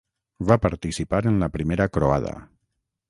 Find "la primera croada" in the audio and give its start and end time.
1.43-2.37